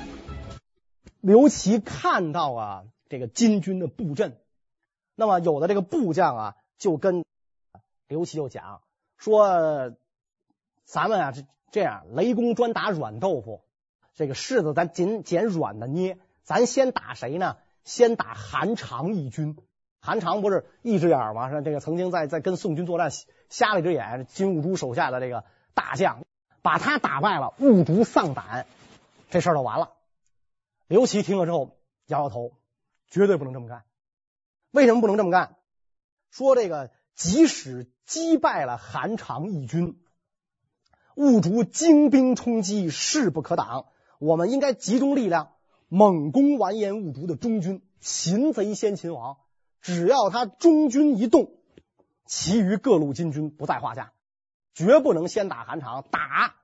[1.22, 4.38] 刘琦看到啊，这个金军的布阵，
[5.15, 7.24] 那么有的这个部将啊，就跟
[8.10, 8.82] 刘琦就讲
[9.17, 9.96] 说
[10.84, 13.62] ：“咱们啊，这这样，雷公专打软豆腐，
[14.15, 16.17] 这个柿子咱捡捡软的捏。
[16.43, 17.56] 咱先打谁呢？
[17.86, 19.56] 先打韩常义军。
[20.02, 21.50] 韩常不是一只眼吗？
[21.50, 23.10] 是这个曾经在在跟宋军作战
[23.54, 25.44] 瞎了一只眼，金兀术手下的这个
[25.76, 26.26] 大将，
[26.63, 28.66] 把他打败了，兀术丧胆，
[29.30, 29.92] 这事儿就完了。”
[30.89, 32.54] 刘琦听了之后摇摇头，
[33.12, 33.84] 绝对不能这么干。
[34.72, 35.58] 为什么不能这么干？
[36.32, 40.02] 说这个，即使击败了韩常义军，
[41.13, 43.86] 兀术精兵冲击，势不可挡。
[44.18, 45.52] 我们应该集中力量，
[45.89, 47.84] 猛攻完颜兀术的中军。
[48.00, 49.38] 擒贼先擒王，
[49.80, 51.52] 只要他中军一动，
[52.26, 54.14] 其余各路金军不在话下。
[54.74, 56.56] 绝不能先打韩场，打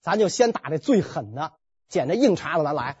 [0.00, 1.54] 咱就先打这最狠的，
[1.88, 2.96] 捡这硬茬子咱来。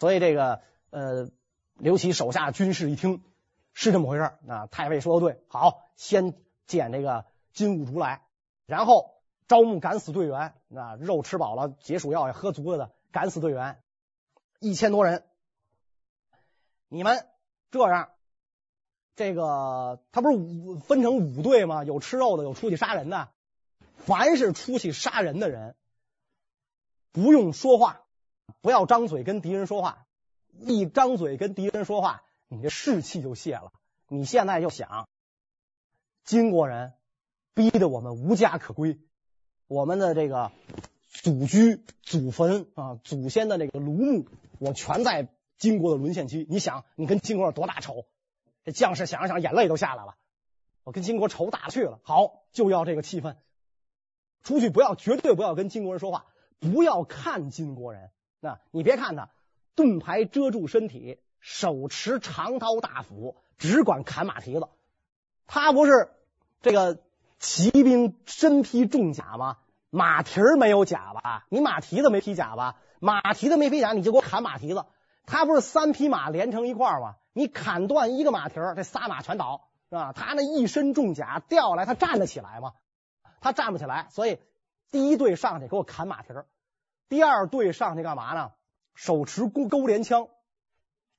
[0.00, 1.30] 所以这个呃，
[1.76, 3.22] 刘琦手下军士一听
[3.72, 6.34] 是这么回事啊，太尉说的对，好，先
[6.66, 8.26] 捡这个金兀术来，
[8.66, 13.80] 然后招募敢死队员，啊，肉吃饱了，解暑药也喝足了的敢死队员
[14.58, 15.24] 一千多人，
[16.88, 17.28] 你们
[17.70, 18.10] 这样，
[19.20, 21.84] 这个他不是五分成五队吗？
[21.84, 23.28] 有吃肉的，有出去杀人的，
[23.98, 25.76] 凡是出去杀人的人，
[27.12, 28.00] 不用说话。
[28.62, 30.06] 不要张嘴跟敌人说话，
[30.58, 33.72] 一张嘴跟敌人说话，你这士气就泄了。
[34.08, 35.06] 你现在就想，
[36.24, 36.94] 金国人
[37.52, 38.98] 逼得我们无家可归，
[39.66, 40.50] 我们的这个
[41.10, 44.26] 祖居、祖坟啊、祖先的这个庐墓，
[44.58, 45.28] 我全在
[45.58, 46.46] 金国的沦陷区。
[46.48, 48.06] 你想，你跟金国有多大仇？
[48.72, 50.16] 将士想想，眼泪都下来了。
[50.84, 53.36] 我跟金国仇大去了，好，就要这个气氛。
[54.42, 56.26] 出去不要，绝对不要跟金国人说话，
[56.58, 58.10] 不要看金国人。
[58.40, 59.28] 那你别看他
[59.74, 64.68] 盾牌遮住身体，手持长刀大斧，只管砍马蹄子。
[65.46, 66.10] 他不是
[66.62, 67.00] 这个
[67.38, 69.58] 骑兵身披重甲吗？
[69.90, 71.46] 马蹄儿没有甲吧？
[71.48, 72.76] 你马蹄子没披甲吧？
[73.00, 74.86] 马蹄子没披甲，你就给我砍马蹄子。
[75.26, 77.16] 他不是三匹马连成一块吗？
[77.32, 80.12] 你砍断一个马蹄儿，这仨马全倒，是吧？
[80.12, 82.72] 他那一身重甲掉来，他站得起来吗？
[83.40, 84.38] 他站不起来，所以
[84.90, 86.46] 第一队上去给我砍马蹄儿，
[87.08, 88.52] 第二队上去干嘛呢？
[88.94, 90.28] 手持钩钩镰枪，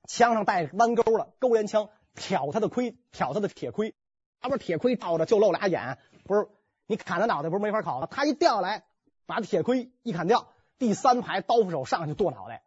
[0.06, 3.94] 枪上带弯钩了，钩镰枪挑他的盔，挑他的铁盔，
[4.40, 6.48] 他不是铁盔罩着就露俩眼，不是
[6.86, 8.06] 你砍他脑袋不是没法砍吗？
[8.08, 8.84] 他一掉来，
[9.26, 12.62] 把铁盔一砍掉，第三排刀斧手上去剁脑袋，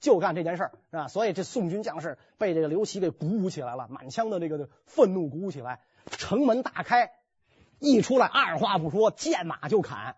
[0.00, 1.08] 就干这件事儿，是吧？
[1.08, 7.12] 所以这宋军将士被这个刘琦给鼓舞起来了，满腔的这个愤怒鼓舞起来，城门大开，
[7.78, 10.16] 一出来二话不说，见马就砍，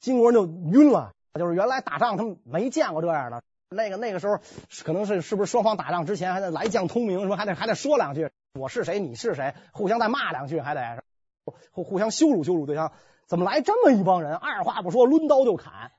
[0.00, 3.42] 金国人就晕了，就是原来打仗他们没见过这样的。
[3.68, 4.38] 那个那个时候，
[4.84, 11.04] 可能是是不是双方打仗之前还得来将通明，什么还得还得说两句，我是谁，你是谁，互相再骂两句，还得
[11.70, 12.90] 互互相羞辱羞辱对方。
[13.26, 14.34] 怎么来这么一帮人？
[14.34, 15.92] 二话不说，抡刀就砍，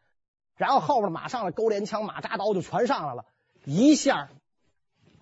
[0.62, 3.26] 然后后边马上的钩连枪、马扎刀就全上来了，
[3.66, 4.30] 一下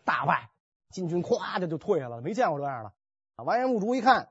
[0.03, 0.49] 大败，
[0.89, 2.91] 金军咵的就退下了，没见过这样的。
[3.37, 4.27] 啊完颜兀术一看，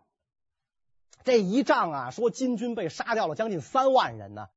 [1.25, 4.49] 这一仗啊，说金军被杀掉了将近三万人呢，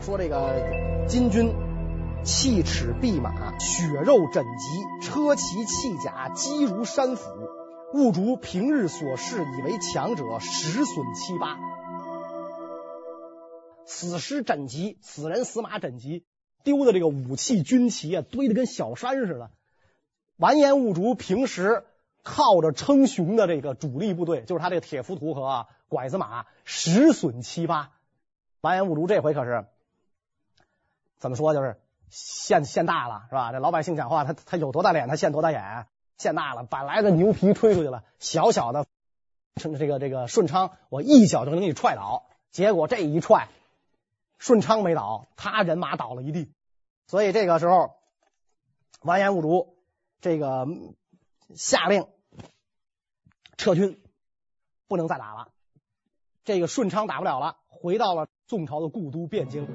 [0.00, 1.54] 说这个金军。
[2.24, 7.28] 弃齿跸马，血肉枕籍，车骑弃甲，积如山斧。
[7.92, 11.58] 兀术平日所视以为强者，十损七八。
[13.86, 16.24] 死尸枕籍，死人死马枕籍，
[16.62, 19.50] 丢的这个武器军旗啊，堆的跟小山似的。
[20.36, 21.84] 完颜兀术平时
[22.22, 27.92] 靠着称雄的这个主力部队，就是他这个铁浮屠和拐子马，十损七八。
[28.60, 29.66] 完颜兀术这回可是
[31.18, 31.54] 怎么说？
[31.54, 31.78] 就是。
[32.10, 33.50] 现现大了是吧？
[33.50, 35.86] 这老百姓讲话，他他有多大脸，他现多大眼。
[36.16, 38.86] 现大了，本来的牛皮吹出去了，小小的
[39.56, 42.26] 这个这个顺昌，我一脚就能给你踹倒。
[42.52, 43.48] 结果这一踹，
[44.44, 46.52] 顺昌没倒，他人马倒了一地。
[47.06, 47.94] 所以这个时候，
[49.00, 49.78] 完颜兀术
[50.20, 50.66] 这个
[51.54, 52.06] 下令
[53.56, 53.98] 撤军，
[54.86, 55.48] 不能再打了。
[56.44, 59.66] 这个顺昌打不了了，回到了宋朝的故都汴京。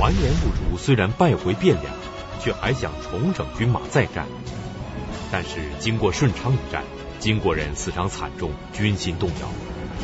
[0.00, 1.94] 完颜兀术虽然败回汴梁，
[2.40, 4.26] 却还想重整军马再战。
[5.30, 6.84] 但是经过顺昌一战，
[7.18, 9.48] 金国人死伤惨重，军心动摇，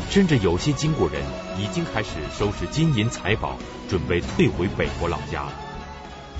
[0.09, 1.21] 甚至有些金国人
[1.59, 5.53] 已经开始收拾金银财宝，准备退回北国老家了。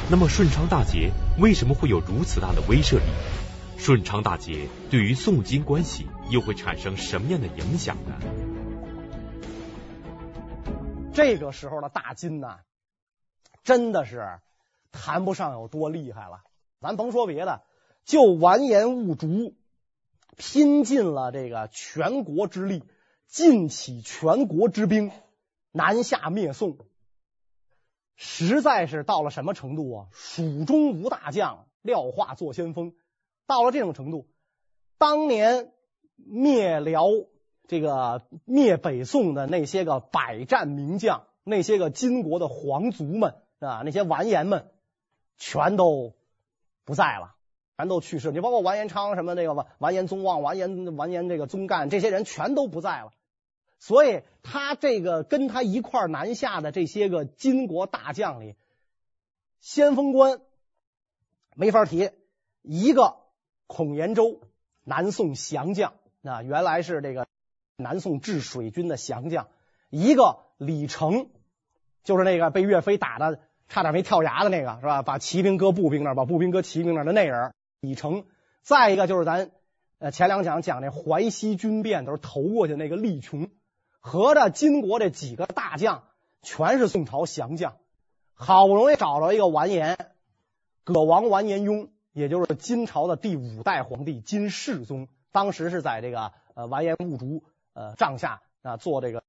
[0.10, 3.03] 那么顺昌大捷为什么会有如此大的威慑力？
[3.77, 8.15] 顺昌大捷对于宋金关系又会产生什么样的影响呢？
[11.13, 12.58] 这个时候的大金呢？
[13.63, 14.39] 真的是
[14.91, 16.39] 谈不上有多厉害了，
[16.80, 17.62] 咱甭说别的，
[18.06, 19.56] 就完颜兀术
[20.38, 22.84] 拼尽了这个全国之力，
[23.27, 25.11] 尽起全国之兵，
[25.71, 26.77] 南下灭宋，
[28.15, 30.07] 实在是到了什么程度啊？
[30.11, 32.93] 蜀中无大将，廖化做先锋。
[33.45, 34.27] 到了这种程度，
[34.97, 35.71] 当年
[36.15, 37.05] 灭辽
[37.67, 43.35] 这个灭北宋的那些个百战名将，那些个金国的皇族们。
[43.59, 44.69] 啊，那些完颜们
[45.35, 46.13] 全都
[46.85, 47.33] 不在了，
[47.75, 48.31] 全都去世。
[48.31, 53.13] 你包括完颜昌什么那个完完颜宗望、完颜完颜这个宗干，这些人全都不在了。
[53.79, 58.55] 所以他这个跟他一块南下的这些个金国大将里，
[59.59, 60.41] 先锋官
[61.55, 62.11] 没法提，
[62.61, 63.17] 一个
[63.67, 64.41] 孔延州，
[64.83, 67.27] 南宋降将，啊，原来是这个
[67.75, 69.45] 南宋治水军的降将；
[69.89, 71.29] 一个李成，
[72.03, 73.39] 就是那个被岳飞打的。
[73.69, 75.01] 差点没跳崖的那个是吧？
[75.01, 78.25] 把骑兵搁步兵那儿，把步兵搁骑兵那儿的那人李成。
[78.61, 79.51] 再一个就是咱
[79.99, 83.49] 呃前两讲讲那淮西军变都是投过去那个利琼，
[84.08, 86.04] 合着金国这几个大将
[86.41, 87.76] 全是宋朝降将，
[88.34, 89.98] 好不容易找着一个完颜，
[90.86, 97.43] 葛王完颜雍，也就是金朝的第五代皇帝金世宗，当时是在这个呃完颜兀术
[97.74, 99.22] 呃帐下啊做这个。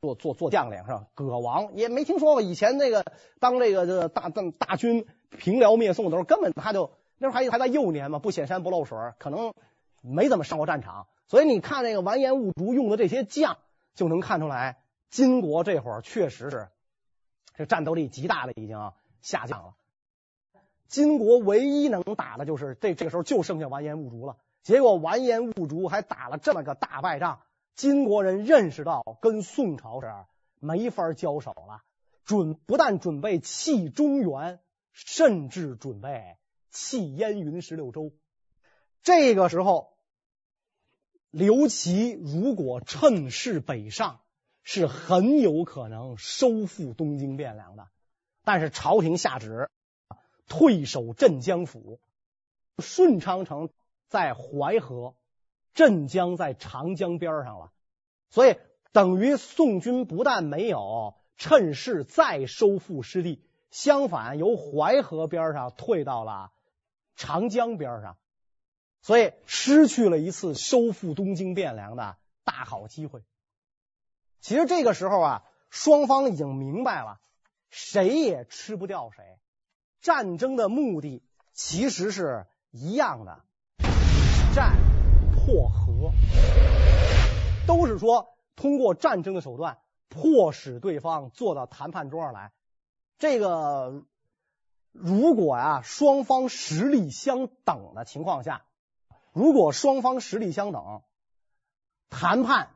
[0.00, 1.06] 做做做将领是吧？
[1.14, 3.06] 葛王也没听说过，以前那个
[3.40, 9.54] 当这个这大大大军平辽灭宋的时候，根本他就那时候还还在幼年嘛，不显山不露水，可能
[10.02, 11.06] 没怎么上过战场。
[11.26, 13.56] 所以你看那个完颜兀术用的这些将，
[13.94, 14.78] 就能看出来
[15.10, 16.68] 金国这会儿确实是
[17.54, 19.74] 这战斗力极大的已经下降了。
[20.88, 24.36] 金国唯一能打的就是这这个时候就剩下完颜兀术了。
[24.62, 27.40] 结果完颜兀术还打了这么个大败仗。
[27.74, 30.12] 金国人认识到跟宋朝是
[30.60, 31.82] 没法交手了，
[32.24, 34.60] 准不但准备弃中原，
[34.92, 36.36] 甚至准备
[36.70, 38.12] 弃燕云十六州。
[39.02, 39.93] 这个时候，
[41.34, 44.20] 刘琦如果趁势北上，
[44.62, 47.88] 是很有可能收复东京汴梁的。
[48.44, 49.68] 但是朝廷下旨
[50.46, 51.98] 退守镇江府，
[52.78, 53.70] 顺昌城
[54.06, 55.16] 在淮河，
[55.72, 57.72] 镇江在长江边上了，
[58.30, 58.56] 所以
[58.92, 66.52] 等于宋军不但没有趁势再收复失地，相反由淮河边上退到了
[67.16, 68.18] 长江边上，
[69.04, 73.22] 所以失去了一次收复东京汴梁的大好机会。
[74.40, 77.20] 其实这个时候啊，双方已经明白了，
[77.68, 79.22] 谁也吃不掉谁。
[80.00, 83.44] 战争的目的其实是一样的，
[84.54, 84.78] 战
[85.34, 86.10] 破和，
[87.66, 92.52] 都是说通过战争的手段迫使对方坐到谈判桌上来。
[93.18, 94.02] 这个
[94.92, 98.64] 如果啊双方实力相等的情况下，
[99.34, 101.02] 如果双方实力相等，
[102.08, 102.70] 谈判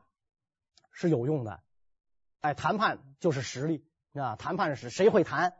[0.91, 1.63] 是有用的。
[2.41, 5.55] 哎，谈判就是实力啊，谈判是谁会谈。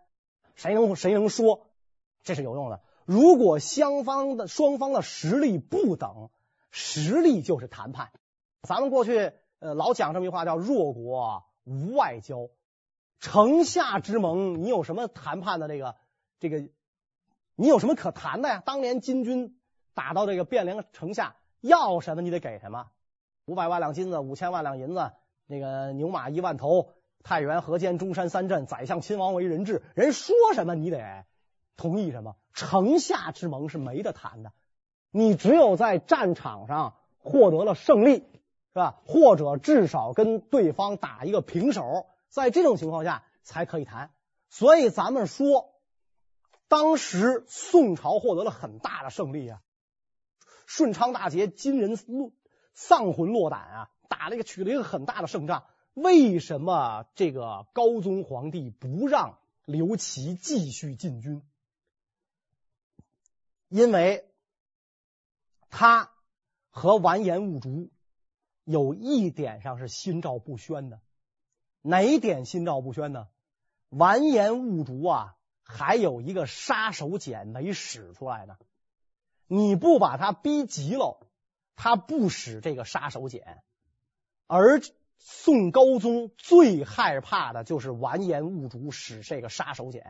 [0.56, 1.68] 谁能谁能说，
[2.22, 2.82] 这是有用的。
[3.06, 6.32] 如果双方的双方的实力不等，
[6.70, 8.12] 实力就是谈判。
[8.62, 12.50] 咱们过去呃老讲这么一句话，叫“弱国无外交”。
[13.20, 15.96] 城下之盟，你有什么谈判的这个
[16.40, 16.70] 这个？
[17.56, 18.62] 你有什么可谈的呀？
[18.66, 19.59] 当年金军
[20.00, 22.88] 打到这个汴梁城下，要什么你得给什么，
[23.44, 25.12] 五百万两金子，五千万两银子，
[25.46, 26.94] 那个牛马一万头。
[27.22, 31.26] 太原、河间、中山三镇，宰相亲王为人质，人说什么你得
[31.76, 32.38] 同意什么。
[32.54, 34.54] 城下之盟是没得谈的，
[35.12, 38.20] 你只有在战场上获得了胜利，
[38.72, 39.02] 是吧？
[39.06, 44.12] 或者至少跟对方打一个平手，在这种情况下才可以谈。
[44.48, 45.74] 所以咱们说，
[46.70, 49.60] 当时宋朝获得了很大的胜利啊，
[50.70, 52.32] 顺昌大捷，金人落
[52.76, 55.66] 丧魂落胆啊，打了一个取了一个很大的胜仗。
[55.96, 61.42] 为什么这个高宗皇帝不让刘琦继续进军？
[63.68, 64.30] 因为
[65.72, 66.12] 他
[66.70, 67.90] 和完颜兀术
[68.64, 71.02] 有一点上是心照不宣的。
[71.82, 73.28] 哪一点心照不宣呢？
[73.90, 78.56] 完颜兀术啊，还有一个杀手锏没使出来呢。
[79.50, 81.28] 你不把他逼急了，
[81.76, 83.44] 他不使这个杀手锏，
[84.48, 84.82] 而。
[85.22, 90.02] 宋高宗最害怕的就是完颜兀术使这个杀手锏。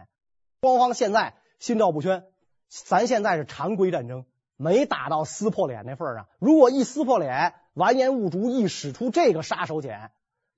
[0.62, 2.26] 双方现在心照不宣，
[2.68, 4.26] 咱现在是常规战争，
[4.56, 6.28] 没打到撕破脸那份上。
[6.38, 10.12] 如果一撕破脸，完颜兀术一使出这个杀手锏，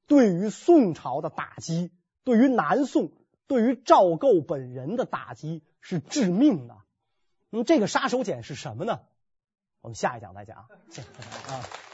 [0.05, 1.93] 对于宋朝的打击，
[2.25, 3.13] 对于南宋，
[3.47, 6.75] 对于赵构本人的打击是致命的。
[7.51, 9.01] 那么这个杀手锏是什么呢？
[9.81, 10.67] 我们下一讲再讲啊。